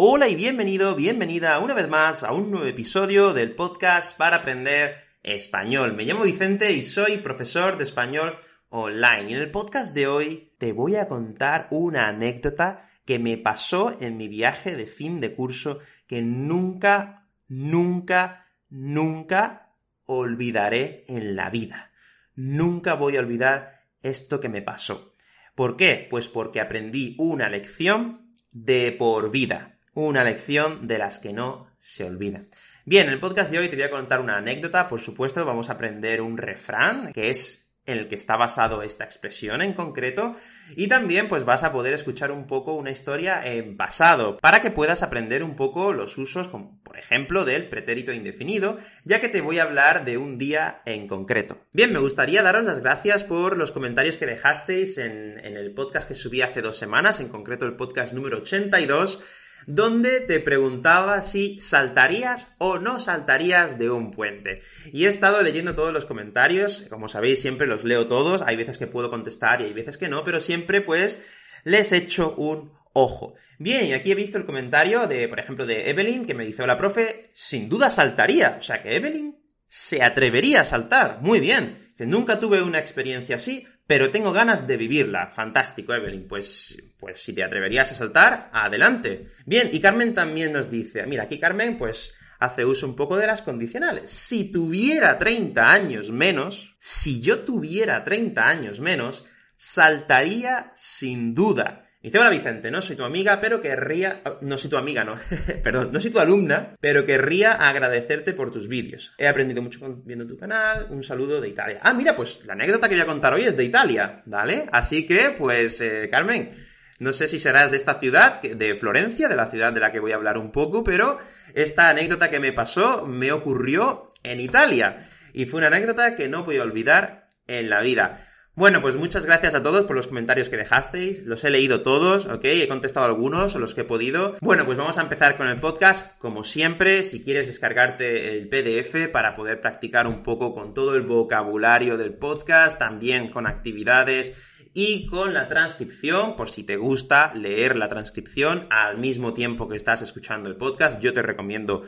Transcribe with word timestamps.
Hola 0.00 0.28
y 0.28 0.36
bienvenido, 0.36 0.94
bienvenida 0.94 1.58
una 1.58 1.74
vez 1.74 1.88
más 1.88 2.22
a 2.22 2.32
un 2.32 2.52
nuevo 2.52 2.66
episodio 2.66 3.32
del 3.32 3.56
podcast 3.56 4.16
para 4.16 4.36
aprender 4.36 4.94
español. 5.24 5.94
Me 5.94 6.04
llamo 6.04 6.22
Vicente 6.22 6.70
y 6.70 6.84
soy 6.84 7.16
profesor 7.16 7.76
de 7.76 7.82
español 7.82 8.36
online. 8.68 9.28
Y 9.28 9.34
en 9.34 9.40
el 9.40 9.50
podcast 9.50 9.92
de 9.96 10.06
hoy 10.06 10.52
te 10.56 10.72
voy 10.72 10.94
a 10.94 11.08
contar 11.08 11.66
una 11.72 12.06
anécdota 12.06 12.88
que 13.04 13.18
me 13.18 13.38
pasó 13.38 13.96
en 14.00 14.16
mi 14.16 14.28
viaje 14.28 14.76
de 14.76 14.86
fin 14.86 15.20
de 15.20 15.34
curso 15.34 15.80
que 16.06 16.22
nunca, 16.22 17.26
nunca, 17.48 18.46
nunca 18.68 19.72
olvidaré 20.06 21.06
en 21.08 21.34
la 21.34 21.50
vida. 21.50 21.90
Nunca 22.36 22.94
voy 22.94 23.16
a 23.16 23.20
olvidar 23.20 23.82
esto 24.00 24.38
que 24.38 24.48
me 24.48 24.62
pasó. 24.62 25.16
¿Por 25.56 25.76
qué? 25.76 26.06
Pues 26.08 26.28
porque 26.28 26.60
aprendí 26.60 27.16
una 27.18 27.48
lección 27.48 28.36
de 28.52 28.94
por 28.96 29.32
vida. 29.32 29.74
Una 30.00 30.22
lección 30.22 30.86
de 30.86 30.96
las 30.96 31.18
que 31.18 31.32
no 31.32 31.66
se 31.80 32.04
olvidan. 32.04 32.50
Bien, 32.84 33.08
en 33.08 33.14
el 33.14 33.18
podcast 33.18 33.50
de 33.50 33.58
hoy 33.58 33.66
te 33.66 33.74
voy 33.74 33.82
a 33.82 33.90
contar 33.90 34.20
una 34.20 34.36
anécdota, 34.36 34.86
por 34.86 35.00
supuesto, 35.00 35.44
vamos 35.44 35.70
a 35.70 35.72
aprender 35.72 36.20
un 36.20 36.38
refrán, 36.38 37.12
que 37.12 37.30
es 37.30 37.68
en 37.84 37.98
el 37.98 38.06
que 38.06 38.14
está 38.14 38.36
basado 38.36 38.82
esta 38.82 39.02
expresión 39.02 39.60
en 39.60 39.72
concreto, 39.72 40.36
y 40.76 40.86
también 40.86 41.26
pues 41.26 41.44
vas 41.44 41.64
a 41.64 41.72
poder 41.72 41.94
escuchar 41.94 42.30
un 42.30 42.46
poco 42.46 42.74
una 42.74 42.92
historia 42.92 43.44
en 43.44 43.76
pasado, 43.76 44.38
para 44.38 44.60
que 44.60 44.70
puedas 44.70 45.02
aprender 45.02 45.42
un 45.42 45.56
poco 45.56 45.92
los 45.92 46.16
usos, 46.16 46.46
por 46.46 46.96
ejemplo 46.96 47.44
del 47.44 47.68
pretérito 47.68 48.12
indefinido, 48.12 48.78
ya 49.02 49.20
que 49.20 49.28
te 49.28 49.40
voy 49.40 49.58
a 49.58 49.64
hablar 49.64 50.04
de 50.04 50.16
un 50.16 50.38
día 50.38 50.80
en 50.84 51.08
concreto. 51.08 51.58
Bien, 51.72 51.92
me 51.92 51.98
gustaría 51.98 52.44
daros 52.44 52.64
las 52.64 52.78
gracias 52.78 53.24
por 53.24 53.56
los 53.56 53.72
comentarios 53.72 54.16
que 54.16 54.26
dejasteis 54.26 54.96
en 54.96 55.40
el 55.44 55.74
podcast 55.74 56.06
que 56.06 56.14
subí 56.14 56.40
hace 56.40 56.62
dos 56.62 56.78
semanas, 56.78 57.18
en 57.18 57.30
concreto 57.30 57.64
el 57.64 57.74
podcast 57.74 58.12
número 58.12 58.38
82, 58.38 59.24
donde 59.66 60.20
te 60.20 60.40
preguntaba 60.40 61.22
si 61.22 61.60
saltarías 61.60 62.54
o 62.58 62.78
no 62.78 63.00
saltarías 63.00 63.78
de 63.78 63.90
un 63.90 64.10
puente. 64.10 64.62
Y 64.92 65.06
he 65.06 65.08
estado 65.08 65.42
leyendo 65.42 65.74
todos 65.74 65.92
los 65.92 66.04
comentarios, 66.04 66.86
como 66.88 67.08
sabéis 67.08 67.40
siempre 67.40 67.66
los 67.66 67.84
leo 67.84 68.06
todos, 68.06 68.42
hay 68.42 68.56
veces 68.56 68.78
que 68.78 68.86
puedo 68.86 69.10
contestar 69.10 69.60
y 69.60 69.64
hay 69.64 69.72
veces 69.72 69.98
que 69.98 70.08
no, 70.08 70.24
pero 70.24 70.40
siempre 70.40 70.80
pues 70.80 71.22
les 71.64 71.92
echo 71.92 72.34
un 72.36 72.72
ojo. 72.92 73.34
Bien, 73.58 73.86
y 73.86 73.92
aquí 73.92 74.12
he 74.12 74.14
visto 74.14 74.38
el 74.38 74.46
comentario 74.46 75.06
de, 75.06 75.28
por 75.28 75.40
ejemplo, 75.40 75.66
de 75.66 75.90
Evelyn, 75.90 76.26
que 76.26 76.34
me 76.34 76.44
dice, 76.44 76.62
hola 76.62 76.76
profe, 76.76 77.30
sin 77.34 77.68
duda 77.68 77.90
saltaría. 77.90 78.56
O 78.58 78.62
sea 78.62 78.82
que 78.82 78.96
Evelyn 78.96 79.36
se 79.66 80.02
atrevería 80.02 80.62
a 80.62 80.64
saltar. 80.64 81.18
Muy 81.20 81.40
bien. 81.40 81.92
Nunca 81.98 82.38
tuve 82.38 82.62
una 82.62 82.78
experiencia 82.78 83.36
así, 83.36 83.66
pero 83.88 84.10
tengo 84.10 84.32
ganas 84.32 84.66
de 84.66 84.76
vivirla. 84.76 85.28
Fantástico, 85.28 85.94
Evelyn. 85.94 86.28
Pues, 86.28 86.76
pues 87.00 87.22
si 87.22 87.32
te 87.32 87.42
atreverías 87.42 87.90
a 87.90 87.94
saltar, 87.94 88.50
adelante. 88.52 89.30
Bien, 89.46 89.70
y 89.72 89.80
Carmen 89.80 90.12
también 90.12 90.52
nos 90.52 90.70
dice, 90.70 91.06
mira, 91.06 91.22
aquí 91.22 91.40
Carmen, 91.40 91.78
pues 91.78 92.14
hace 92.38 92.66
uso 92.66 92.86
un 92.86 92.94
poco 92.94 93.16
de 93.16 93.26
las 93.26 93.40
condicionales. 93.40 94.10
Si 94.10 94.52
tuviera 94.52 95.16
30 95.16 95.72
años 95.72 96.10
menos, 96.10 96.76
si 96.78 97.22
yo 97.22 97.44
tuviera 97.44 98.04
30 98.04 98.46
años 98.46 98.78
menos, 98.78 99.24
saltaría 99.56 100.70
sin 100.76 101.34
duda. 101.34 101.87
Dice, 102.00 102.16
hola 102.16 102.30
Vicente, 102.30 102.70
no 102.70 102.80
soy 102.80 102.94
tu 102.94 103.02
amiga, 103.02 103.40
pero 103.40 103.60
querría... 103.60 104.22
No 104.40 104.56
soy 104.56 104.70
tu 104.70 104.76
amiga, 104.76 105.02
no. 105.02 105.16
Perdón, 105.64 105.90
no 105.92 106.00
soy 106.00 106.12
tu 106.12 106.20
alumna, 106.20 106.76
pero 106.80 107.04
querría 107.04 107.52
agradecerte 107.52 108.34
por 108.34 108.52
tus 108.52 108.68
vídeos. 108.68 109.12
He 109.18 109.26
aprendido 109.26 109.62
mucho 109.62 109.80
viendo 110.04 110.24
tu 110.24 110.36
canal. 110.36 110.86
Un 110.90 111.02
saludo 111.02 111.40
de 111.40 111.48
Italia. 111.48 111.80
Ah, 111.82 111.92
mira, 111.92 112.14
pues 112.14 112.44
la 112.44 112.52
anécdota 112.52 112.88
que 112.88 112.94
voy 112.94 113.02
a 113.02 113.06
contar 113.06 113.34
hoy 113.34 113.44
es 113.44 113.56
de 113.56 113.64
Italia, 113.64 114.22
¿vale? 114.26 114.66
Así 114.70 115.08
que, 115.08 115.34
pues, 115.36 115.80
eh, 115.80 116.08
Carmen, 116.08 116.52
no 117.00 117.12
sé 117.12 117.26
si 117.26 117.40
serás 117.40 117.72
de 117.72 117.76
esta 117.76 117.94
ciudad, 117.94 118.40
de 118.42 118.74
Florencia, 118.76 119.28
de 119.28 119.36
la 119.36 119.46
ciudad 119.46 119.72
de 119.72 119.80
la 119.80 119.90
que 119.90 119.98
voy 119.98 120.12
a 120.12 120.16
hablar 120.16 120.38
un 120.38 120.52
poco, 120.52 120.84
pero 120.84 121.18
esta 121.52 121.88
anécdota 121.88 122.30
que 122.30 122.38
me 122.38 122.52
pasó 122.52 123.06
me 123.06 123.32
ocurrió 123.32 124.10
en 124.22 124.38
Italia. 124.40 125.08
Y 125.32 125.46
fue 125.46 125.58
una 125.58 125.66
anécdota 125.66 126.14
que 126.14 126.28
no 126.28 126.44
voy 126.44 126.58
a 126.58 126.62
olvidar 126.62 127.28
en 127.48 127.70
la 127.70 127.80
vida. 127.80 128.27
Bueno, 128.58 128.80
pues 128.80 128.96
muchas 128.96 129.24
gracias 129.24 129.54
a 129.54 129.62
todos 129.62 129.86
por 129.86 129.94
los 129.94 130.08
comentarios 130.08 130.48
que 130.48 130.56
dejasteis. 130.56 131.22
Los 131.22 131.44
he 131.44 131.50
leído 131.50 131.82
todos, 131.82 132.26
¿ok? 132.26 132.40
He 132.42 132.66
contestado 132.66 133.06
algunos, 133.06 133.54
los 133.54 133.72
que 133.72 133.82
he 133.82 133.84
podido. 133.84 134.34
Bueno, 134.40 134.66
pues 134.66 134.76
vamos 134.76 134.98
a 134.98 135.02
empezar 135.02 135.36
con 135.36 135.46
el 135.46 135.60
podcast. 135.60 136.18
Como 136.18 136.42
siempre, 136.42 137.04
si 137.04 137.22
quieres 137.22 137.46
descargarte 137.46 138.36
el 138.36 138.48
PDF 138.48 139.12
para 139.12 139.34
poder 139.34 139.60
practicar 139.60 140.08
un 140.08 140.24
poco 140.24 140.54
con 140.54 140.74
todo 140.74 140.96
el 140.96 141.02
vocabulario 141.02 141.96
del 141.96 142.14
podcast, 142.14 142.80
también 142.80 143.30
con 143.30 143.46
actividades 143.46 144.34
y 144.74 145.06
con 145.06 145.34
la 145.34 145.46
transcripción, 145.46 146.34
por 146.34 146.50
si 146.50 146.64
te 146.64 146.74
gusta 146.74 147.32
leer 147.36 147.76
la 147.76 147.86
transcripción 147.86 148.66
al 148.70 148.98
mismo 148.98 149.34
tiempo 149.34 149.68
que 149.68 149.76
estás 149.76 150.02
escuchando 150.02 150.48
el 150.48 150.56
podcast, 150.56 151.00
yo 151.00 151.12
te 151.12 151.22
recomiendo 151.22 151.84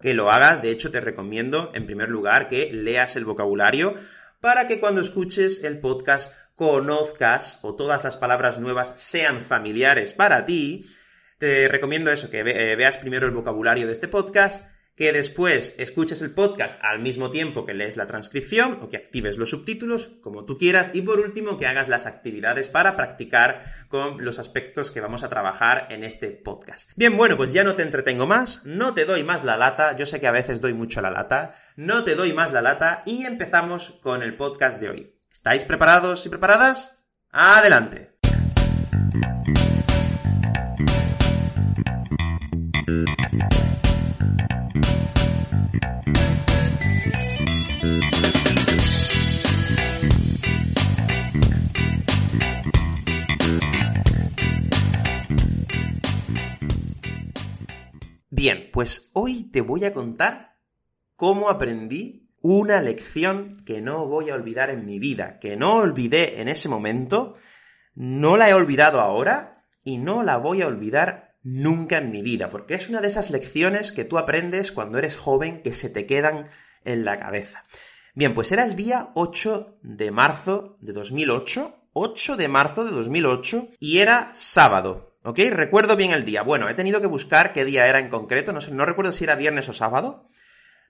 que 0.00 0.14
lo 0.14 0.32
hagas. 0.32 0.62
De 0.62 0.72
hecho, 0.72 0.90
te 0.90 1.00
recomiendo, 1.00 1.70
en 1.74 1.86
primer 1.86 2.08
lugar, 2.08 2.48
que 2.48 2.72
leas 2.72 3.14
el 3.14 3.24
vocabulario 3.24 3.94
para 4.40 4.66
que 4.66 4.80
cuando 4.80 5.00
escuches 5.00 5.64
el 5.64 5.80
podcast 5.80 6.32
conozcas 6.54 7.58
o 7.62 7.74
todas 7.74 8.04
las 8.04 8.16
palabras 8.16 8.58
nuevas 8.58 8.94
sean 8.96 9.42
familiares 9.42 10.12
para 10.12 10.44
ti. 10.44 10.86
Te 11.38 11.68
recomiendo 11.68 12.10
eso, 12.10 12.30
que 12.30 12.42
veas 12.42 12.98
primero 12.98 13.26
el 13.26 13.32
vocabulario 13.32 13.86
de 13.86 13.92
este 13.92 14.08
podcast, 14.08 14.66
que 14.98 15.12
después 15.12 15.76
escuches 15.78 16.22
el 16.22 16.34
podcast 16.34 16.76
al 16.82 16.98
mismo 16.98 17.30
tiempo 17.30 17.64
que 17.64 17.72
lees 17.72 17.96
la 17.96 18.06
transcripción 18.06 18.80
o 18.82 18.88
que 18.88 18.96
actives 18.96 19.38
los 19.38 19.50
subtítulos, 19.50 20.10
como 20.22 20.44
tú 20.44 20.58
quieras, 20.58 20.90
y 20.92 21.02
por 21.02 21.20
último 21.20 21.56
que 21.56 21.66
hagas 21.66 21.86
las 21.88 22.06
actividades 22.06 22.68
para 22.68 22.96
practicar 22.96 23.62
con 23.88 24.24
los 24.24 24.40
aspectos 24.40 24.90
que 24.90 25.00
vamos 25.00 25.22
a 25.22 25.28
trabajar 25.28 25.86
en 25.90 26.02
este 26.02 26.30
podcast. 26.30 26.90
Bien, 26.96 27.16
bueno, 27.16 27.36
pues 27.36 27.52
ya 27.52 27.62
no 27.62 27.76
te 27.76 27.84
entretengo 27.84 28.26
más, 28.26 28.60
no 28.64 28.92
te 28.92 29.04
doy 29.04 29.22
más 29.22 29.44
la 29.44 29.56
lata, 29.56 29.94
yo 29.94 30.04
sé 30.04 30.18
que 30.18 30.26
a 30.26 30.32
veces 30.32 30.60
doy 30.60 30.74
mucho 30.74 31.00
la 31.00 31.12
lata, 31.12 31.54
no 31.76 32.02
te 32.02 32.16
doy 32.16 32.32
más 32.32 32.52
la 32.52 32.60
lata 32.60 33.02
y 33.06 33.24
empezamos 33.24 34.00
con 34.02 34.24
el 34.24 34.34
podcast 34.34 34.80
de 34.80 34.90
hoy. 34.90 35.14
¿Estáis 35.30 35.62
preparados 35.62 36.26
y 36.26 36.28
preparadas? 36.28 36.98
Adelante. 37.30 38.07
Bien, 58.38 58.70
pues 58.72 59.10
hoy 59.14 59.50
te 59.50 59.62
voy 59.62 59.84
a 59.84 59.92
contar 59.92 60.54
cómo 61.16 61.48
aprendí 61.48 62.30
una 62.40 62.80
lección 62.80 63.64
que 63.66 63.80
no 63.80 64.06
voy 64.06 64.30
a 64.30 64.36
olvidar 64.36 64.70
en 64.70 64.86
mi 64.86 65.00
vida, 65.00 65.40
que 65.40 65.56
no 65.56 65.78
olvidé 65.78 66.40
en 66.40 66.46
ese 66.46 66.68
momento, 66.68 67.34
no 67.96 68.36
la 68.36 68.48
he 68.48 68.54
olvidado 68.54 69.00
ahora 69.00 69.64
y 69.82 69.98
no 69.98 70.22
la 70.22 70.36
voy 70.36 70.62
a 70.62 70.68
olvidar 70.68 71.34
nunca 71.42 71.98
en 71.98 72.12
mi 72.12 72.22
vida, 72.22 72.48
porque 72.48 72.74
es 72.74 72.88
una 72.88 73.00
de 73.00 73.08
esas 73.08 73.32
lecciones 73.32 73.90
que 73.90 74.04
tú 74.04 74.18
aprendes 74.18 74.70
cuando 74.70 74.98
eres 74.98 75.16
joven 75.16 75.60
que 75.60 75.72
se 75.72 75.90
te 75.90 76.06
quedan 76.06 76.48
en 76.84 77.04
la 77.04 77.18
cabeza. 77.18 77.64
Bien, 78.14 78.34
pues 78.34 78.52
era 78.52 78.62
el 78.62 78.76
día 78.76 79.10
8 79.14 79.80
de 79.82 80.12
marzo 80.12 80.78
de 80.80 80.92
2008, 80.92 81.88
8 81.92 82.36
de 82.36 82.46
marzo 82.46 82.84
de 82.84 82.92
2008, 82.92 83.70
y 83.80 83.98
era 83.98 84.30
sábado, 84.32 85.17
¿Ok? 85.28 85.40
Recuerdo 85.50 85.94
bien 85.94 86.12
el 86.12 86.24
día. 86.24 86.40
Bueno, 86.40 86.70
he 86.70 86.74
tenido 86.74 87.02
que 87.02 87.06
buscar 87.06 87.52
qué 87.52 87.66
día 87.66 87.86
era 87.86 87.98
en 87.98 88.08
concreto, 88.08 88.54
no, 88.54 88.62
sé, 88.62 88.72
recuerdo 88.72 89.12
si 89.12 89.24
era 89.24 89.36
viernes 89.36 89.68
o 89.68 89.74
sábado, 89.74 90.30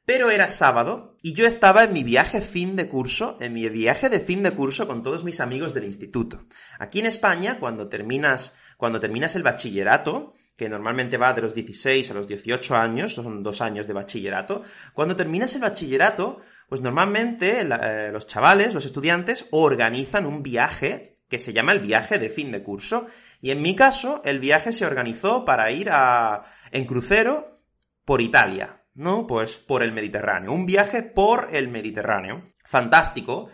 pero 0.05 0.31
era 0.31 0.49
sábado 0.49 1.17
y 1.21 1.33
yo 1.33 1.45
estaba 1.45 1.83
en 1.83 1.93
mi 1.93 2.05
viaje 2.05 2.41
fin 2.41 2.77
de 2.77 2.87
curso, 2.87 3.37
en 3.41 3.53
mi 3.53 3.69
viaje 3.69 4.09
de 4.09 4.21
fin 4.21 4.45
de 4.45 4.53
curso 4.53 4.87
con 4.87 5.03
todos 5.03 5.25
mis 5.25 5.41
amigos 5.41 5.75
del 5.75 5.87
instituto. 5.87 6.47
Aquí 6.79 7.01
en 7.01 7.07
España, 7.07 7.59
cuando 7.59 7.89
terminas, 7.89 8.55
cuando 8.77 9.01
terminas 9.01 9.35
el 9.35 9.43
bachillerato, 9.43 10.35
que 10.57 10.69
normalmente 10.69 11.17
va 11.17 11.33
de 11.33 11.43
los 11.43 11.53
16 11.53 12.09
a 12.09 12.15
los 12.15 12.29
18 12.29 12.77
años, 12.77 13.15
son 13.15 13.43
dos 13.43 13.61
años 13.61 13.89
de 13.89 13.95
bachillerato, 13.95 14.63
cuando 14.93 15.17
terminas 15.17 15.53
el 15.57 15.63
bachillerato, 15.63 16.43
pues 16.69 16.81
normalmente 16.81 17.63
eh, 17.63 18.13
los 18.13 18.29
chavales, 18.29 18.73
los 18.73 18.87
estudiantes, 18.87 19.49
organizan 19.51 20.27
un 20.27 20.45
viaje 20.45 21.18
que 21.29 21.39
se 21.39 21.53
llama 21.53 21.73
el 21.73 21.81
viaje 21.81 22.19
de 22.19 22.31
fin 22.31 22.51
de 22.51 22.63
curso. 22.63 23.07
Y 23.41 23.51
en 23.51 23.63
mi 23.63 23.77
caso, 23.77 24.23
el 24.25 24.39
viaje 24.39 24.73
se 24.73 24.87
organizó 24.87 25.45
para 25.45 25.71
ir 25.71 25.91
a, 25.91 26.45
en 26.73 26.85
crucero 26.85 27.61
por 28.05 28.21
Italia, 28.23 28.83
¿no? 28.95 29.27
Pues 29.27 29.59
por 29.59 29.83
el 29.83 29.93
Mediterráneo. 29.93 30.53
Un 30.53 30.67
viaje 30.67 31.03
por 31.03 31.49
el 31.53 31.69
Mediterráneo. 31.69 32.55
Fantástico. 32.65 33.51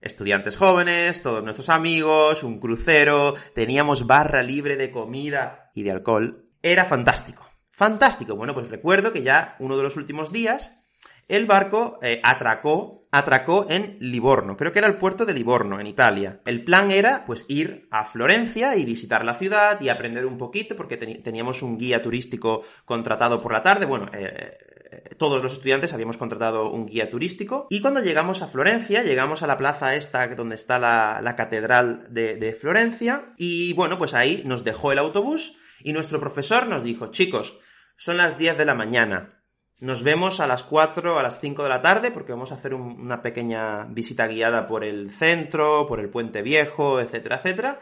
Estudiantes 0.00 0.56
jóvenes, 0.56 1.22
todos 1.22 1.42
nuestros 1.42 1.68
amigos, 1.70 2.44
un 2.44 2.60
crucero, 2.60 3.34
teníamos 3.52 4.06
barra 4.06 4.44
libre 4.44 4.76
de 4.76 4.92
comida 4.92 5.72
y 5.74 5.82
de 5.82 5.90
alcohol. 5.90 6.44
Era 6.62 6.84
fantástico. 6.84 7.44
Fantástico. 7.72 8.36
Bueno, 8.36 8.54
pues 8.54 8.68
recuerdo 8.68 9.12
que 9.12 9.22
ya 9.22 9.56
uno 9.58 9.76
de 9.76 9.82
los 9.82 9.96
últimos 9.96 10.32
días 10.32 10.80
el 11.28 11.46
barco 11.46 11.98
eh, 12.02 12.20
atracó, 12.24 13.06
atracó 13.10 13.66
en 13.68 13.98
Livorno, 14.00 14.56
creo 14.56 14.72
que 14.72 14.78
era 14.78 14.88
el 14.88 14.96
puerto 14.96 15.26
de 15.26 15.34
Livorno, 15.34 15.78
en 15.78 15.86
Italia. 15.86 16.40
El 16.46 16.64
plan 16.64 16.90
era, 16.90 17.24
pues, 17.26 17.44
ir 17.48 17.86
a 17.90 18.04
Florencia 18.04 18.76
y 18.76 18.84
visitar 18.84 19.24
la 19.24 19.34
ciudad 19.34 19.80
y 19.80 19.90
aprender 19.90 20.24
un 20.26 20.38
poquito, 20.38 20.74
porque 20.74 20.96
teníamos 20.96 21.62
un 21.62 21.78
guía 21.78 22.02
turístico 22.02 22.62
contratado 22.84 23.42
por 23.42 23.52
la 23.52 23.62
tarde, 23.62 23.86
bueno, 23.86 24.10
eh, 24.12 24.56
eh, 24.90 25.14
todos 25.18 25.42
los 25.42 25.52
estudiantes 25.52 25.92
habíamos 25.92 26.16
contratado 26.16 26.70
un 26.70 26.86
guía 26.86 27.10
turístico, 27.10 27.66
y 27.68 27.82
cuando 27.82 28.00
llegamos 28.00 28.40
a 28.40 28.48
Florencia, 28.48 29.02
llegamos 29.02 29.42
a 29.42 29.46
la 29.46 29.58
plaza 29.58 29.94
esta 29.94 30.26
donde 30.28 30.54
está 30.54 30.78
la, 30.78 31.34
catedral 31.36 32.06
de, 32.08 32.36
de 32.36 32.52
Florencia, 32.54 33.34
y 33.36 33.74
bueno, 33.74 33.98
pues 33.98 34.14
ahí 34.14 34.42
nos 34.46 34.64
dejó 34.64 34.92
el 34.92 34.98
autobús, 34.98 35.56
y 35.82 35.92
nuestro 35.92 36.20
profesor 36.20 36.66
nos 36.68 36.82
dijo, 36.82 37.10
chicos, 37.10 37.58
son 37.96 38.16
las 38.16 38.38
10 38.38 38.56
de 38.56 38.64
la 38.64 38.74
mañana, 38.74 39.37
nos 39.80 40.02
vemos 40.02 40.40
a 40.40 40.46
las 40.46 40.64
4, 40.64 41.18
a 41.18 41.22
las 41.22 41.40
5 41.40 41.62
de 41.62 41.68
la 41.68 41.82
tarde, 41.82 42.10
porque 42.10 42.32
vamos 42.32 42.50
a 42.50 42.56
hacer 42.56 42.74
una 42.74 43.22
pequeña 43.22 43.84
visita 43.84 44.26
guiada 44.26 44.66
por 44.66 44.84
el 44.84 45.10
centro, 45.10 45.86
por 45.86 46.00
el 46.00 46.10
puente 46.10 46.42
viejo, 46.42 47.00
etcétera, 47.00 47.36
etcétera. 47.36 47.80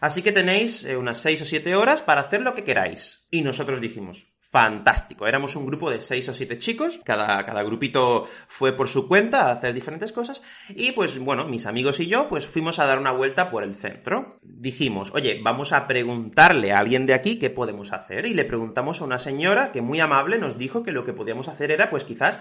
Así 0.00 0.22
que 0.22 0.32
tenéis 0.32 0.84
eh, 0.84 0.96
unas 0.96 1.18
6 1.18 1.42
o 1.42 1.44
7 1.44 1.76
horas 1.76 2.02
para 2.02 2.22
hacer 2.22 2.40
lo 2.42 2.54
que 2.54 2.64
queráis. 2.64 3.26
Y 3.30 3.42
nosotros 3.42 3.80
dijimos, 3.80 4.26
fantástico. 4.54 5.26
Éramos 5.26 5.56
un 5.56 5.66
grupo 5.66 5.90
de 5.90 6.00
seis 6.00 6.28
o 6.28 6.32
siete 6.32 6.58
chicos, 6.58 7.00
cada, 7.04 7.44
cada 7.44 7.64
grupito 7.64 8.24
fue 8.46 8.72
por 8.72 8.88
su 8.88 9.08
cuenta 9.08 9.48
a 9.48 9.50
hacer 9.50 9.74
diferentes 9.74 10.12
cosas, 10.12 10.44
y 10.68 10.92
pues 10.92 11.18
bueno, 11.18 11.44
mis 11.44 11.66
amigos 11.66 11.98
y 11.98 12.06
yo 12.06 12.28
pues 12.28 12.46
fuimos 12.46 12.78
a 12.78 12.86
dar 12.86 13.00
una 13.00 13.10
vuelta 13.10 13.50
por 13.50 13.64
el 13.64 13.74
centro. 13.74 14.38
Dijimos, 14.42 15.10
oye, 15.12 15.40
vamos 15.42 15.72
a 15.72 15.88
preguntarle 15.88 16.70
a 16.70 16.78
alguien 16.78 17.04
de 17.04 17.14
aquí 17.14 17.36
qué 17.40 17.50
podemos 17.50 17.92
hacer, 17.92 18.26
y 18.26 18.34
le 18.34 18.44
preguntamos 18.44 19.00
a 19.00 19.04
una 19.06 19.18
señora 19.18 19.72
que 19.72 19.82
muy 19.82 19.98
amable 19.98 20.38
nos 20.38 20.56
dijo 20.56 20.84
que 20.84 20.92
lo 20.92 21.02
que 21.02 21.14
podíamos 21.14 21.48
hacer 21.48 21.72
era 21.72 21.90
pues 21.90 22.04
quizás 22.04 22.38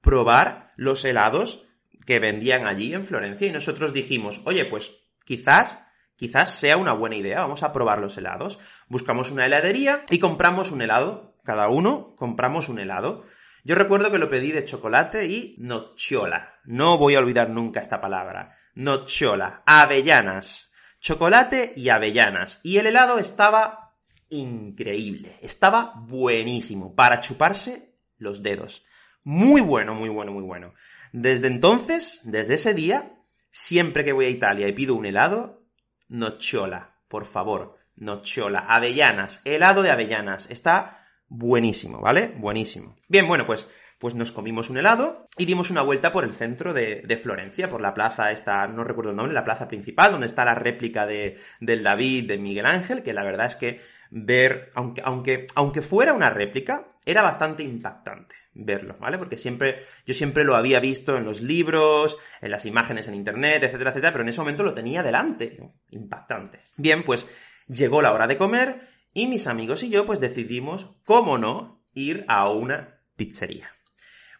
probar 0.00 0.70
los 0.74 1.04
helados 1.04 1.68
que 2.04 2.18
vendían 2.18 2.66
allí 2.66 2.92
en 2.92 3.04
Florencia, 3.04 3.46
y 3.46 3.52
nosotros 3.52 3.92
dijimos, 3.92 4.40
oye, 4.46 4.64
pues 4.64 4.90
quizás 5.24 5.78
quizás 6.16 6.54
sea 6.54 6.76
una 6.76 6.92
buena 6.92 7.14
idea, 7.14 7.40
vamos 7.40 7.62
a 7.62 7.72
probar 7.72 8.00
los 8.00 8.16
helados. 8.18 8.58
Buscamos 8.88 9.30
una 9.30 9.46
heladería 9.46 10.04
y 10.10 10.18
compramos 10.18 10.70
un 10.72 10.82
helado 10.82 11.31
cada 11.44 11.68
uno 11.68 12.14
compramos 12.16 12.68
un 12.68 12.78
helado. 12.78 13.24
Yo 13.64 13.74
recuerdo 13.74 14.10
que 14.10 14.18
lo 14.18 14.28
pedí 14.28 14.52
de 14.52 14.64
chocolate 14.64 15.26
y 15.26 15.54
nocciola. 15.58 16.54
No 16.64 16.98
voy 16.98 17.14
a 17.14 17.20
olvidar 17.20 17.50
nunca 17.50 17.80
esta 17.80 18.00
palabra. 18.00 18.56
Nocciola. 18.74 19.62
Avellanas. 19.66 20.72
Chocolate 21.00 21.72
y 21.76 21.88
avellanas. 21.88 22.60
Y 22.62 22.78
el 22.78 22.86
helado 22.86 23.18
estaba 23.18 23.94
increíble. 24.30 25.38
Estaba 25.42 25.94
buenísimo. 25.96 26.94
Para 26.94 27.20
chuparse 27.20 27.94
los 28.18 28.42
dedos. 28.42 28.84
Muy 29.24 29.60
bueno, 29.60 29.94
muy 29.94 30.08
bueno, 30.08 30.32
muy 30.32 30.42
bueno. 30.42 30.74
Desde 31.12 31.46
entonces, 31.46 32.20
desde 32.24 32.54
ese 32.54 32.74
día, 32.74 33.12
siempre 33.50 34.04
que 34.04 34.12
voy 34.12 34.24
a 34.26 34.30
Italia 34.30 34.66
y 34.66 34.72
pido 34.72 34.94
un 34.94 35.06
helado, 35.06 35.62
nocciola. 36.08 36.96
Por 37.06 37.26
favor. 37.26 37.78
Nocciola. 37.94 38.60
Avellanas. 38.60 39.40
Helado 39.44 39.82
de 39.82 39.90
avellanas. 39.90 40.48
Está 40.50 41.01
buenísimo, 41.32 42.00
¿vale? 42.00 42.32
Buenísimo. 42.36 42.94
Bien, 43.08 43.26
bueno, 43.26 43.46
pues, 43.46 43.66
pues 43.98 44.14
nos 44.14 44.32
comimos 44.32 44.68
un 44.68 44.76
helado 44.76 45.28
y 45.38 45.46
dimos 45.46 45.70
una 45.70 45.82
vuelta 45.82 46.12
por 46.12 46.24
el 46.24 46.32
centro 46.32 46.74
de, 46.74 47.20
Florencia, 47.22 47.70
por 47.70 47.80
la 47.80 47.94
plaza 47.94 48.32
esta, 48.32 48.66
no 48.68 48.84
recuerdo 48.84 49.10
el 49.10 49.16
nombre, 49.16 49.34
la 49.34 49.44
plaza 49.44 49.66
principal, 49.66 50.12
donde 50.12 50.26
está 50.26 50.44
la 50.44 50.54
réplica 50.54 51.06
de, 51.06 51.38
del 51.60 51.82
David 51.82 52.28
de 52.28 52.38
Miguel 52.38 52.66
Ángel, 52.66 53.02
que 53.02 53.14
la 53.14 53.24
verdad 53.24 53.46
es 53.46 53.56
que 53.56 53.80
ver, 54.10 54.70
aunque, 54.74 55.00
aunque, 55.04 55.46
aunque 55.54 55.80
fuera 55.80 56.12
una 56.12 56.28
réplica, 56.28 56.88
era 57.06 57.22
bastante 57.22 57.62
impactante 57.62 58.34
verlo, 58.54 58.96
¿vale? 59.00 59.16
Porque 59.16 59.38
siempre, 59.38 59.78
yo 60.04 60.12
siempre 60.12 60.44
lo 60.44 60.54
había 60.54 60.78
visto 60.78 61.16
en 61.16 61.24
los 61.24 61.40
libros, 61.40 62.18
en 62.42 62.50
las 62.50 62.66
imágenes 62.66 63.08
en 63.08 63.14
internet, 63.14 63.64
etcétera, 63.64 63.90
etcétera, 63.90 64.12
pero 64.12 64.22
en 64.22 64.28
ese 64.28 64.40
momento 64.42 64.62
lo 64.62 64.74
tenía 64.74 65.02
delante. 65.02 65.58
Impactante. 65.88 66.60
Bien, 66.76 67.02
pues 67.02 67.26
llegó 67.66 68.02
la 68.02 68.12
hora 68.12 68.26
de 68.26 68.36
comer 68.36 68.91
y 69.14 69.26
mis 69.26 69.46
amigos 69.46 69.82
y 69.82 69.90
yo 69.90 70.06
pues 70.06 70.20
decidimos, 70.20 70.88
cómo 71.04 71.38
no, 71.38 71.82
ir 71.94 72.24
a 72.28 72.48
una 72.48 73.00
pizzería. 73.16 73.70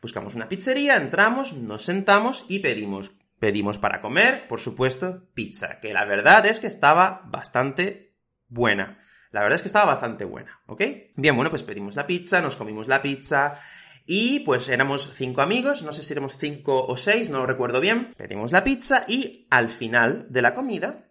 Buscamos 0.00 0.34
una 0.34 0.48
pizzería, 0.48 0.96
entramos, 0.96 1.52
nos 1.52 1.84
sentamos 1.84 2.44
y 2.48 2.58
pedimos. 2.58 3.12
Pedimos 3.38 3.78
para 3.78 4.00
comer, 4.00 4.46
por 4.48 4.60
supuesto, 4.60 5.24
pizza, 5.34 5.80
que 5.80 5.92
la 5.92 6.04
verdad 6.04 6.46
es 6.46 6.60
que 6.60 6.69
estaba 6.69 7.22
bastante 7.26 8.14
buena. 8.48 8.98
La 9.30 9.42
verdad 9.42 9.56
es 9.56 9.62
que 9.62 9.69
estaba 9.69 9.86
bastante 9.86 10.24
buena, 10.24 10.60
¿ok? 10.66 10.82
Bien, 11.16 11.34
bueno, 11.34 11.50
pues 11.50 11.62
pedimos 11.62 11.96
la 11.96 12.06
pizza, 12.06 12.40
nos 12.40 12.56
comimos 12.56 12.86
la 12.86 13.02
pizza, 13.02 13.58
y 14.06 14.40
pues 14.40 14.69
éramos 14.69 15.12
cinco 15.14 15.42
amigos, 15.42 15.82
no 15.82 15.92
sé 15.92 16.02
si 16.02 16.12
éramos 16.12 16.36
cinco 16.36 16.84
o 16.84 16.96
seis, 16.96 17.30
no 17.30 17.38
lo 17.38 17.46
recuerdo 17.46 17.80
bien. 17.80 18.12
Pedimos 18.16 18.52
la 18.52 18.64
pizza 18.64 19.04
y 19.06 19.46
al 19.50 19.69
final 19.69 20.26
de 20.28 20.42
la 20.42 20.54
comida 20.54 21.08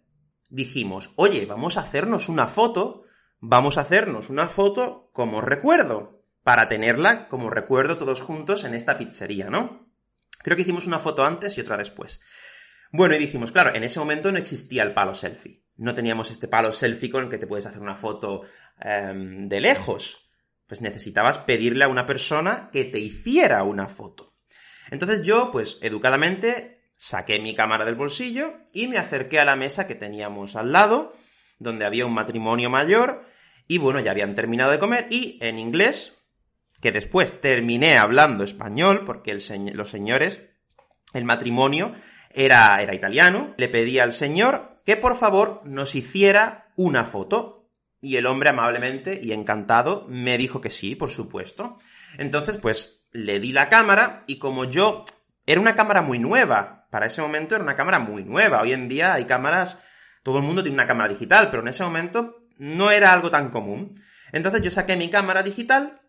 dijimos, 0.49 1.11
oye, 1.15 1.45
vamos 1.45 1.77
a 1.77 1.81
hacernos 1.81 2.27
una 2.27 2.47
foto 2.47 3.00
vamos 3.41 3.77
a 3.77 3.81
hacernos 3.81 4.29
una 4.29 4.47
foto 4.47 5.09
como 5.11 5.41
recuerdo, 5.41 6.23
para 6.43 6.69
tenerla 6.69 7.27
como 7.27 7.49
recuerdo 7.49 7.97
todos 7.97 8.21
juntos 8.21 8.63
en 8.63 8.73
esta 8.73 8.97
pizzería, 8.97 9.49
¿no? 9.49 9.91
Creo 10.39 10.55
que 10.55 10.63
hicimos 10.63 10.87
una 10.87 10.99
foto 10.99 11.25
antes 11.25 11.57
y 11.57 11.61
otra 11.61 11.77
después. 11.77 12.21
Bueno, 12.91 13.15
y 13.15 13.19
dijimos, 13.19 13.51
claro, 13.51 13.75
en 13.75 13.83
ese 13.83 13.99
momento 13.99 14.31
no 14.31 14.37
existía 14.37 14.83
el 14.83 14.93
palo 14.93 15.13
selfie. 15.13 15.63
No 15.77 15.93
teníamos 15.93 16.31
este 16.31 16.47
palo 16.47 16.71
selfie 16.71 17.09
con 17.09 17.25
el 17.25 17.29
que 17.29 17.37
te 17.37 17.47
puedes 17.47 17.65
hacer 17.65 17.81
una 17.81 17.95
foto 17.95 18.41
em, 18.79 19.47
de 19.47 19.59
lejos. 19.59 20.29
Pues 20.67 20.81
necesitabas 20.81 21.37
pedirle 21.39 21.83
a 21.83 21.89
una 21.89 22.05
persona 22.05 22.69
que 22.71 22.85
te 22.85 22.99
hiciera 22.99 23.63
una 23.63 23.87
foto. 23.87 24.35
Entonces 24.89 25.21
yo, 25.21 25.51
pues 25.51 25.77
educadamente, 25.81 26.91
saqué 26.97 27.39
mi 27.39 27.55
cámara 27.55 27.85
del 27.85 27.95
bolsillo 27.95 28.59
y 28.73 28.87
me 28.87 28.97
acerqué 28.97 29.39
a 29.39 29.45
la 29.45 29.55
mesa 29.55 29.87
que 29.87 29.95
teníamos 29.95 30.55
al 30.55 30.71
lado, 30.71 31.13
donde 31.61 31.85
había 31.85 32.05
un 32.05 32.13
matrimonio 32.13 32.69
mayor, 32.69 33.25
y 33.67 33.77
bueno, 33.77 33.99
ya 33.99 34.11
habían 34.11 34.35
terminado 34.35 34.71
de 34.71 34.79
comer, 34.79 35.07
y 35.09 35.37
en 35.41 35.59
inglés, 35.59 36.17
que 36.81 36.91
después 36.91 37.39
terminé 37.39 37.97
hablando 37.97 38.43
español, 38.43 39.03
porque 39.05 39.33
los 39.33 39.89
señores, 39.89 40.49
el 41.13 41.23
matrimonio 41.23 41.93
era, 42.31 42.81
era 42.81 42.95
italiano, 42.95 43.53
le 43.57 43.69
pedí 43.69 43.99
al 43.99 44.13
señor 44.13 44.75
que 44.85 44.97
por 44.97 45.15
favor 45.15 45.61
nos 45.63 45.95
hiciera 45.95 46.71
una 46.75 47.05
foto. 47.05 47.69
Y 48.03 48.15
el 48.15 48.25
hombre 48.25 48.49
amablemente 48.49 49.19
y 49.21 49.31
encantado 49.31 50.07
me 50.09 50.39
dijo 50.39 50.59
que 50.59 50.71
sí, 50.71 50.95
por 50.95 51.11
supuesto. 51.11 51.77
Entonces, 52.17 52.57
pues, 52.57 53.05
le 53.11 53.39
di 53.39 53.51
la 53.51 53.69
cámara 53.69 54.23
y 54.25 54.39
como 54.39 54.65
yo... 54.65 55.05
Era 55.45 55.59
una 55.59 55.75
cámara 55.75 56.01
muy 56.01 56.17
nueva. 56.17 56.87
Para 56.89 57.07
ese 57.07 57.21
momento 57.21 57.55
era 57.55 57.63
una 57.63 57.75
cámara 57.75 57.99
muy 57.99 58.23
nueva. 58.23 58.61
Hoy 58.61 58.73
en 58.73 58.87
día 58.87 59.13
hay 59.13 59.25
cámaras 59.25 59.83
todo 60.23 60.37
el 60.37 60.43
mundo 60.43 60.63
tiene 60.63 60.75
una 60.75 60.87
cámara 60.87 61.09
digital, 61.09 61.49
pero 61.49 61.61
en 61.63 61.69
ese 61.69 61.83
momento 61.83 62.47
no 62.57 62.91
era 62.91 63.11
algo 63.11 63.31
tan 63.31 63.49
común. 63.49 63.95
Entonces 64.31 64.61
yo 64.61 64.69
saqué 64.69 64.95
mi 64.95 65.09
cámara 65.09 65.43
digital, 65.43 66.01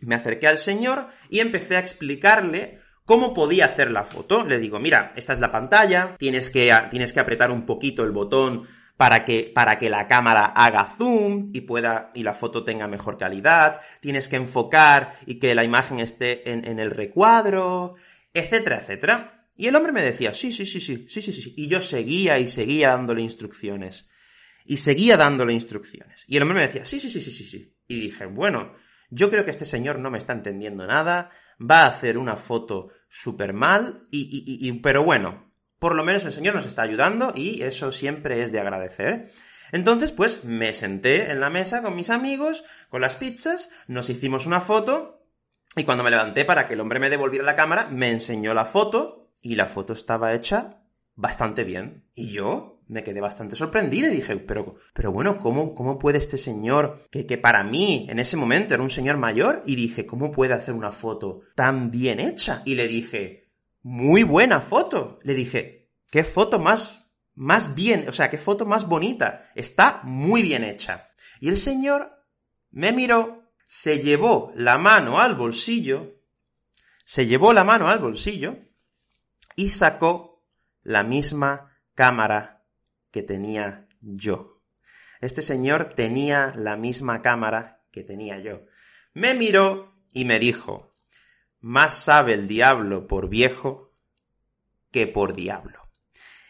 me 0.00 0.14
acerqué 0.14 0.48
al 0.48 0.58
señor 0.58 1.08
y 1.28 1.40
empecé 1.40 1.76
a 1.76 1.80
explicarle 1.80 2.80
cómo 3.04 3.34
podía 3.34 3.66
hacer 3.66 3.90
la 3.90 4.04
foto. 4.04 4.44
Le 4.44 4.58
digo, 4.58 4.78
mira, 4.78 5.12
esta 5.16 5.32
es 5.32 5.40
la 5.40 5.52
pantalla, 5.52 6.16
tienes 6.18 6.50
que, 6.50 6.72
tienes 6.90 7.12
que 7.12 7.20
apretar 7.20 7.50
un 7.50 7.66
poquito 7.66 8.04
el 8.04 8.12
botón 8.12 8.66
para 8.96 9.24
que, 9.24 9.50
para 9.54 9.78
que 9.78 9.90
la 9.90 10.06
cámara 10.06 10.44
haga 10.46 10.86
zoom 10.86 11.48
y 11.52 11.62
pueda, 11.62 12.10
y 12.14 12.22
la 12.22 12.34
foto 12.34 12.64
tenga 12.64 12.86
mejor 12.86 13.18
calidad, 13.18 13.80
tienes 14.00 14.28
que 14.28 14.36
enfocar 14.36 15.14
y 15.26 15.38
que 15.38 15.54
la 15.54 15.64
imagen 15.64 15.98
esté 15.98 16.50
en, 16.52 16.66
en 16.66 16.78
el 16.78 16.90
recuadro, 16.90 17.94
etcétera, 18.32 18.78
etcétera. 18.78 19.41
Y 19.54 19.66
el 19.66 19.76
hombre 19.76 19.92
me 19.92 20.02
decía, 20.02 20.34
sí, 20.34 20.52
sí, 20.52 20.66
sí, 20.66 20.80
sí, 20.80 21.06
sí, 21.08 21.22
sí, 21.22 21.32
sí. 21.32 21.54
Y 21.56 21.68
yo 21.68 21.80
seguía 21.80 22.38
y 22.38 22.48
seguía 22.48 22.88
dándole 22.88 23.22
instrucciones. 23.22 24.08
Y 24.64 24.78
seguía 24.78 25.16
dándole 25.16 25.52
instrucciones. 25.52 26.24
Y 26.26 26.36
el 26.36 26.42
hombre 26.42 26.56
me 26.56 26.66
decía, 26.66 26.84
sí, 26.84 26.98
sí, 27.00 27.10
sí, 27.10 27.20
sí, 27.20 27.30
sí, 27.30 27.44
sí. 27.44 27.76
Y 27.88 28.00
dije, 28.00 28.26
bueno, 28.26 28.74
yo 29.10 29.30
creo 29.30 29.44
que 29.44 29.50
este 29.50 29.64
señor 29.64 29.98
no 29.98 30.10
me 30.10 30.18
está 30.18 30.32
entendiendo 30.32 30.86
nada, 30.86 31.30
va 31.60 31.80
a 31.80 31.88
hacer 31.88 32.16
una 32.16 32.36
foto 32.36 32.88
súper 33.08 33.52
mal, 33.52 34.04
y, 34.10 34.20
y, 34.20 34.66
y, 34.66 34.72
pero 34.80 35.04
bueno, 35.04 35.52
por 35.78 35.94
lo 35.94 36.04
menos 36.04 36.24
el 36.24 36.32
señor 36.32 36.54
nos 36.54 36.64
está 36.64 36.82
ayudando 36.82 37.32
y 37.34 37.62
eso 37.62 37.92
siempre 37.92 38.42
es 38.42 38.52
de 38.52 38.60
agradecer. 38.60 39.30
Entonces, 39.72 40.12
pues 40.12 40.44
me 40.44 40.74
senté 40.74 41.30
en 41.30 41.40
la 41.40 41.50
mesa 41.50 41.82
con 41.82 41.96
mis 41.96 42.08
amigos, 42.08 42.64
con 42.88 43.00
las 43.00 43.16
pizzas, 43.16 43.70
nos 43.88 44.08
hicimos 44.08 44.46
una 44.46 44.60
foto, 44.60 45.26
y 45.74 45.84
cuando 45.84 46.04
me 46.04 46.10
levanté 46.10 46.44
para 46.44 46.68
que 46.68 46.74
el 46.74 46.80
hombre 46.80 47.00
me 47.00 47.10
devolviera 47.10 47.44
la 47.44 47.56
cámara, 47.56 47.88
me 47.90 48.10
enseñó 48.10 48.54
la 48.54 48.64
foto, 48.64 49.21
y 49.42 49.56
la 49.56 49.66
foto 49.66 49.92
estaba 49.92 50.32
hecha 50.32 50.78
bastante 51.14 51.64
bien. 51.64 52.04
Y 52.14 52.30
yo 52.30 52.80
me 52.88 53.02
quedé 53.02 53.20
bastante 53.20 53.56
sorprendido 53.56 54.08
y 54.08 54.16
dije, 54.16 54.36
pero, 54.36 54.76
pero 54.94 55.12
bueno, 55.12 55.38
¿cómo, 55.38 55.74
¿cómo 55.74 55.98
puede 55.98 56.18
este 56.18 56.38
señor, 56.38 57.06
que, 57.10 57.26
que 57.26 57.38
para 57.38 57.64
mí 57.64 58.06
en 58.08 58.18
ese 58.18 58.36
momento 58.36 58.74
era 58.74 58.82
un 58.82 58.90
señor 58.90 59.18
mayor, 59.18 59.62
y 59.66 59.76
dije, 59.76 60.06
¿cómo 60.06 60.30
puede 60.30 60.54
hacer 60.54 60.74
una 60.74 60.92
foto 60.92 61.40
tan 61.54 61.90
bien 61.90 62.20
hecha? 62.20 62.62
Y 62.64 62.74
le 62.76 62.88
dije, 62.88 63.44
muy 63.82 64.22
buena 64.22 64.60
foto. 64.60 65.18
Le 65.22 65.34
dije, 65.34 65.90
¿qué 66.10 66.24
foto 66.24 66.58
más, 66.58 67.06
más 67.34 67.74
bien, 67.74 68.08
o 68.08 68.12
sea, 68.12 68.30
qué 68.30 68.38
foto 68.38 68.64
más 68.64 68.86
bonita? 68.86 69.50
Está 69.54 70.00
muy 70.04 70.42
bien 70.42 70.64
hecha. 70.64 71.08
Y 71.40 71.48
el 71.48 71.56
señor 71.56 72.12
me 72.70 72.92
miró, 72.92 73.42
se 73.66 74.00
llevó 74.00 74.52
la 74.54 74.78
mano 74.78 75.18
al 75.18 75.34
bolsillo, 75.34 76.20
se 77.04 77.26
llevó 77.26 77.52
la 77.52 77.64
mano 77.64 77.88
al 77.88 77.98
bolsillo 77.98 78.58
y 79.56 79.70
sacó 79.70 80.44
la 80.82 81.02
misma 81.02 81.76
cámara 81.94 82.64
que 83.10 83.22
tenía 83.22 83.86
yo. 84.00 84.62
Este 85.20 85.42
señor 85.42 85.94
tenía 85.94 86.52
la 86.56 86.76
misma 86.76 87.22
cámara 87.22 87.84
que 87.92 88.02
tenía 88.02 88.38
yo. 88.40 88.64
Me 89.14 89.34
miró 89.34 89.94
y 90.12 90.24
me 90.24 90.38
dijo, 90.38 90.96
más 91.60 91.94
sabe 91.94 92.34
el 92.34 92.48
diablo 92.48 93.06
por 93.06 93.28
viejo 93.28 93.92
que 94.90 95.06
por 95.06 95.34
diablo. 95.34 95.90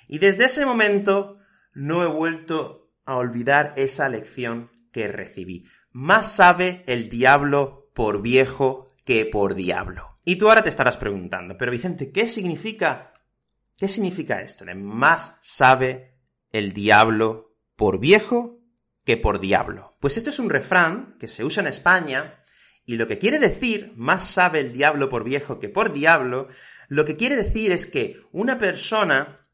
Y 0.08 0.18
desde 0.18 0.46
ese 0.46 0.64
momento 0.64 1.38
no 1.74 2.02
he 2.02 2.06
vuelto 2.06 2.92
a 3.04 3.16
olvidar 3.16 3.74
esa 3.76 4.08
lección 4.08 4.70
que 4.92 5.08
recibí. 5.08 5.66
Más 5.90 6.34
sabe 6.34 6.82
el 6.86 7.08
diablo 7.08 7.90
por 7.94 8.22
viejo 8.22 8.94
que 9.04 9.26
por 9.26 9.54
diablo. 9.54 10.11
Y 10.24 10.36
tú 10.36 10.48
ahora 10.48 10.62
te 10.62 10.68
estarás 10.68 10.96
preguntando, 10.96 11.56
pero 11.56 11.72
Vicente, 11.72 12.12
¿qué 12.12 12.26
significa? 12.26 13.12
¿Qué 13.76 13.88
significa 13.88 14.42
esto 14.42 14.64
de 14.64 14.74
más 14.74 15.36
sabe 15.40 16.14
el 16.52 16.72
diablo 16.72 17.56
por 17.74 17.98
viejo 17.98 18.60
que 19.04 19.16
por 19.16 19.40
diablo? 19.40 19.96
Pues 19.98 20.16
esto 20.16 20.30
es 20.30 20.38
un 20.38 20.50
refrán 20.50 21.16
que 21.18 21.26
se 21.26 21.44
usa 21.44 21.62
en 21.62 21.66
España 21.66 22.42
y 22.84 22.96
lo 22.96 23.06
que 23.06 23.18
quiere 23.18 23.38
decir, 23.38 23.92
más 23.96 24.28
sabe 24.28 24.60
el 24.60 24.72
diablo 24.72 25.08
por 25.08 25.24
viejo 25.24 25.58
que 25.58 25.68
por 25.68 25.92
diablo, 25.92 26.48
lo 26.88 27.04
que 27.04 27.16
quiere 27.16 27.36
decir 27.36 27.72
es 27.72 27.86
que 27.86 28.20
una 28.32 28.58
persona 28.58 29.48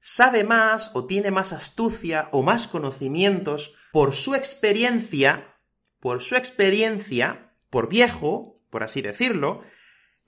sabe 0.00 0.44
más 0.44 0.90
o 0.94 1.06
tiene 1.06 1.30
más 1.30 1.52
astucia 1.52 2.28
o 2.32 2.42
más 2.42 2.68
conocimientos 2.68 3.74
por 3.92 4.14
su 4.14 4.34
experiencia, 4.34 5.56
por 6.00 6.22
su 6.22 6.36
experiencia, 6.36 7.52
por 7.70 7.88
viejo, 7.88 8.60
por 8.70 8.82
así 8.82 9.02
decirlo, 9.02 9.62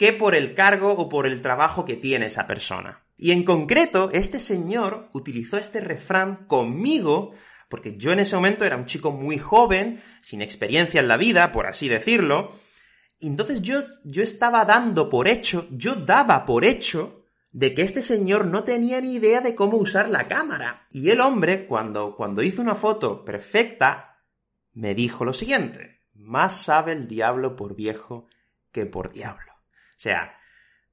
que 0.00 0.14
por 0.14 0.34
el 0.34 0.54
cargo 0.54 0.94
o 0.94 1.10
por 1.10 1.26
el 1.26 1.42
trabajo 1.42 1.84
que 1.84 1.94
tiene 1.94 2.24
esa 2.24 2.46
persona. 2.46 3.04
Y 3.18 3.32
en 3.32 3.44
concreto, 3.44 4.08
este 4.14 4.40
señor 4.40 5.10
utilizó 5.12 5.58
este 5.58 5.78
refrán 5.82 6.46
conmigo 6.46 7.34
porque 7.68 7.98
yo 7.98 8.10
en 8.10 8.20
ese 8.20 8.34
momento 8.34 8.64
era 8.64 8.78
un 8.78 8.86
chico 8.86 9.10
muy 9.12 9.36
joven, 9.36 10.00
sin 10.22 10.40
experiencia 10.40 11.02
en 11.02 11.08
la 11.08 11.18
vida, 11.18 11.52
por 11.52 11.66
así 11.66 11.86
decirlo, 11.86 12.50
y 13.18 13.26
entonces 13.26 13.60
yo, 13.60 13.80
yo 14.04 14.22
estaba 14.22 14.64
dando 14.64 15.10
por 15.10 15.28
hecho, 15.28 15.68
yo 15.70 15.96
daba 15.96 16.46
por 16.46 16.64
hecho 16.64 17.26
de 17.52 17.74
que 17.74 17.82
este 17.82 18.00
señor 18.00 18.46
no 18.46 18.64
tenía 18.64 19.02
ni 19.02 19.16
idea 19.16 19.42
de 19.42 19.54
cómo 19.54 19.76
usar 19.76 20.08
la 20.08 20.28
cámara. 20.28 20.86
Y 20.90 21.10
el 21.10 21.20
hombre, 21.20 21.66
cuando, 21.66 22.16
cuando 22.16 22.42
hizo 22.42 22.62
una 22.62 22.74
foto 22.74 23.22
perfecta, 23.22 24.24
me 24.72 24.94
dijo 24.94 25.26
lo 25.26 25.34
siguiente, 25.34 26.00
más 26.14 26.62
sabe 26.62 26.92
el 26.92 27.06
diablo 27.06 27.54
por 27.54 27.76
viejo 27.76 28.28
que 28.72 28.86
por 28.86 29.12
diablo. 29.12 29.49
Sea, 30.00 30.38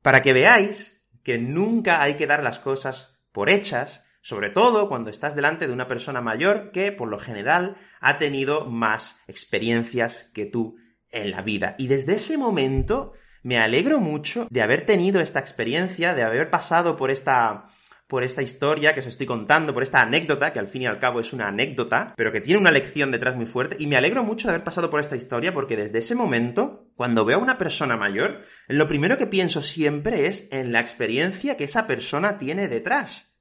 para 0.02 0.22
que 0.22 0.34
veáis 0.34 1.08
que 1.24 1.38
nunca 1.38 2.02
hay 2.02 2.16
que 2.16 2.28
dar 2.28 2.44
las 2.44 2.60
cosas 2.60 3.18
por 3.32 3.50
hechas, 3.50 4.06
sobre 4.20 4.50
todo 4.50 4.90
cuando 4.90 5.10
estás 5.10 5.34
delante 5.34 5.66
de 5.66 5.72
una 5.72 5.88
persona 5.88 6.20
mayor 6.20 6.72
que, 6.74 6.92
por 6.92 7.08
lo 7.08 7.18
general, 7.18 7.78
ha 8.02 8.18
tenido 8.18 8.66
más 8.66 9.22
experiencias 9.26 10.30
que 10.34 10.46
tú 10.46 10.76
en 11.10 11.32
la 11.32 11.42
vida. 11.42 11.76
Y 11.78 11.88
desde 11.88 12.16
ese 12.16 12.38
momento 12.38 13.14
me 13.44 13.58
alegro 13.60 14.02
mucho 14.02 14.46
de 14.50 14.62
haber 14.62 14.86
tenido 14.86 15.22
esta 15.22 15.40
experiencia, 15.40 16.14
de 16.14 16.24
haber 16.24 16.50
pasado 16.50 16.98
por 16.98 17.10
esta 17.10 17.68
por 18.08 18.24
esta 18.24 18.42
historia 18.42 18.94
que 18.94 19.02
os 19.02 19.06
estoy 19.06 19.28
contando, 19.28 19.74
por 19.74 19.84
esta 19.84 20.02
anécdota, 20.02 20.54
que 20.54 20.60
al 20.60 20.68
fin 20.68 20.84
y 20.84 20.86
al 20.88 21.00
cabo 21.00 21.20
es 21.20 21.34
una 21.34 21.50
anécdota, 21.50 22.14
pero 22.16 22.32
que 22.32 22.42
tiene 22.42 22.62
una 22.62 22.72
lección 22.72 23.12
detrás 23.12 23.36
muy 23.36 23.46
fuerte, 23.46 23.76
y 23.80 23.88
me 23.88 23.98
alegro 23.98 24.24
mucho 24.24 24.48
de 24.48 24.54
haber 24.54 24.64
pasado 24.64 24.90
por 24.90 25.00
esta 25.00 25.18
historia 25.18 25.54
porque 25.54 25.76
desde 25.76 26.00
ese 26.00 26.16
momento, 26.16 26.90
cuando 26.96 27.26
veo 27.26 27.38
a 27.38 27.42
una 27.42 27.58
persona 27.58 27.98
mayor, 27.98 28.44
lo 28.68 28.88
primero 28.88 29.18
que 29.18 29.28
pienso 29.28 29.62
siempre 29.62 30.28
es 30.28 30.48
en 30.52 30.72
la 30.72 30.80
experiencia 30.80 31.58
que 31.58 31.66
esa 31.66 31.86
persona 31.86 32.38
tiene 32.38 32.68
detrás. 32.68 33.38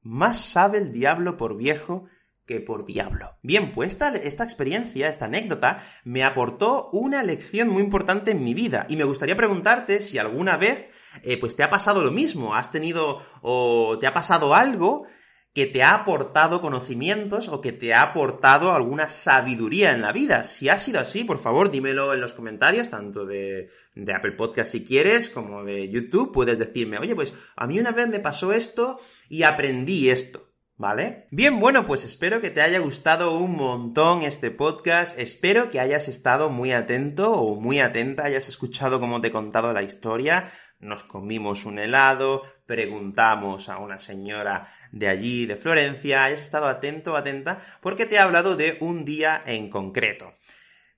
Más 0.00 0.38
sabe 0.38 0.78
el 0.78 0.92
diablo 0.92 1.36
por 1.36 1.56
viejo 1.56 2.06
que 2.46 2.60
por 2.60 2.84
diablo. 2.84 3.36
Bien, 3.42 3.72
pues 3.72 3.92
esta, 3.92 4.44
experiencia, 4.44 5.08
esta 5.08 5.26
anécdota, 5.26 5.82
me 6.04 6.22
aportó 6.22 6.90
una 6.92 7.22
lección 7.22 7.68
muy 7.68 7.82
importante 7.82 8.32
en 8.32 8.44
mi 8.44 8.54
vida. 8.54 8.86
Y 8.88 8.96
me 8.96 9.04
gustaría 9.04 9.36
preguntarte 9.36 10.00
si 10.00 10.18
alguna 10.18 10.56
vez, 10.56 10.88
eh, 11.22 11.38
pues 11.38 11.56
te 11.56 11.62
ha 11.62 11.70
pasado 11.70 12.02
lo 12.02 12.10
mismo, 12.10 12.54
has 12.54 12.70
tenido 12.70 13.22
o 13.40 13.98
te 13.98 14.06
ha 14.06 14.12
pasado 14.12 14.54
algo 14.54 15.06
que 15.54 15.66
te 15.66 15.84
ha 15.84 15.94
aportado 15.94 16.60
conocimientos 16.60 17.48
o 17.48 17.60
que 17.60 17.70
te 17.70 17.94
ha 17.94 18.02
aportado 18.02 18.72
alguna 18.72 19.08
sabiduría 19.08 19.92
en 19.92 20.02
la 20.02 20.12
vida. 20.12 20.42
Si 20.42 20.68
ha 20.68 20.78
sido 20.78 20.98
así, 20.98 21.22
por 21.22 21.38
favor, 21.38 21.70
dímelo 21.70 22.12
en 22.12 22.20
los 22.20 22.34
comentarios, 22.34 22.90
tanto 22.90 23.24
de, 23.24 23.70
de, 23.94 24.12
Apple 24.12 24.32
Podcast 24.32 24.72
si 24.72 24.84
quieres, 24.84 25.30
como 25.30 25.62
de 25.62 25.88
YouTube. 25.88 26.32
Puedes 26.32 26.58
decirme, 26.58 26.98
oye, 26.98 27.14
pues 27.14 27.34
a 27.54 27.68
mí 27.68 27.78
una 27.78 27.92
vez 27.92 28.08
me 28.08 28.18
pasó 28.18 28.52
esto 28.52 28.98
y 29.28 29.44
aprendí 29.44 30.10
esto. 30.10 30.53
¿Vale? 30.76 31.28
Bien, 31.30 31.60
bueno, 31.60 31.84
pues 31.84 32.04
espero 32.04 32.40
que 32.40 32.50
te 32.50 32.60
haya 32.60 32.80
gustado 32.80 33.38
un 33.38 33.54
montón 33.54 34.22
este 34.22 34.50
podcast. 34.50 35.16
Espero 35.16 35.68
que 35.68 35.78
hayas 35.78 36.08
estado 36.08 36.50
muy 36.50 36.72
atento 36.72 37.30
o 37.32 37.54
muy 37.60 37.78
atenta, 37.78 38.24
hayas 38.24 38.48
escuchado 38.48 38.98
cómo 38.98 39.20
te 39.20 39.28
he 39.28 39.30
contado 39.32 39.72
la 39.72 39.84
historia. 39.84 40.50
Nos 40.80 41.04
comimos 41.04 41.64
un 41.64 41.78
helado, 41.78 42.42
preguntamos 42.66 43.68
a 43.68 43.78
una 43.78 44.00
señora 44.00 44.66
de 44.90 45.06
allí, 45.06 45.46
de 45.46 45.54
Florencia, 45.54 46.24
hayas 46.24 46.42
estado 46.42 46.66
atento 46.66 47.12
o 47.12 47.16
atenta, 47.16 47.58
porque 47.80 48.04
te 48.04 48.16
he 48.16 48.18
hablado 48.18 48.56
de 48.56 48.76
un 48.80 49.04
día 49.04 49.44
en 49.46 49.70
concreto. 49.70 50.34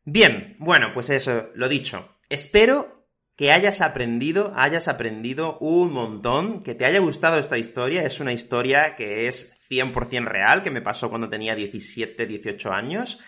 Bien, 0.05 0.57
bueno, 0.59 0.91
pues 0.95 1.11
eso, 1.11 1.51
lo 1.55 1.69
dicho. 1.69 2.17
Espero 2.31 2.96
que 3.37 3.53
hayas 3.53 3.83
aprendido, 3.83 4.53
hayas 4.57 4.89
aprendido 4.89 5.59
un 5.59 5.93
montón, 5.93 6.63
que 6.63 6.75
te 6.75 6.87
haya 6.87 7.01
gustado 7.01 7.39
esta 7.39 7.59
historia. 7.59 8.03
Es 8.03 8.19
una 8.19 8.33
historia 8.33 8.95
que 8.97 9.29
es 9.29 9.55
100% 9.69 10.25
real, 10.25 10.63
que 10.63 10.71
me 10.71 10.81
pasó 10.81 11.11
cuando 11.11 11.29
tenía 11.29 11.55
17, 11.55 12.27
18 12.27 12.73
años. 12.73 13.21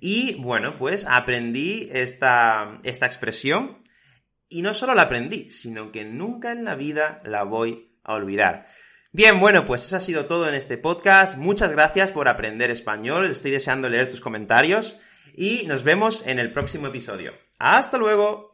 Y 0.00 0.34
bueno, 0.36 0.74
pues 0.74 1.06
aprendí 1.08 1.88
esta, 1.92 2.80
esta 2.82 3.06
expresión. 3.06 3.82
Y 4.48 4.62
no 4.62 4.74
solo 4.74 4.94
la 4.94 5.02
aprendí, 5.02 5.50
sino 5.50 5.92
que 5.92 6.04
nunca 6.04 6.52
en 6.52 6.64
la 6.64 6.74
vida 6.74 7.20
la 7.24 7.42
voy 7.42 7.90
a 8.04 8.14
olvidar. 8.14 8.66
Bien, 9.12 9.40
bueno, 9.40 9.66
pues 9.66 9.84
eso 9.84 9.96
ha 9.96 10.00
sido 10.00 10.24
todo 10.24 10.48
en 10.48 10.54
este 10.54 10.78
podcast. 10.78 11.36
Muchas 11.36 11.72
gracias 11.72 12.12
por 12.12 12.28
aprender 12.28 12.70
español. 12.70 13.26
Estoy 13.26 13.50
deseando 13.50 13.90
leer 13.90 14.08
tus 14.08 14.22
comentarios. 14.22 14.98
Y 15.34 15.66
nos 15.66 15.82
vemos 15.82 16.26
en 16.26 16.38
el 16.38 16.52
próximo 16.52 16.86
episodio. 16.86 17.32
¡Hasta 17.58 17.98
luego! 17.98 18.51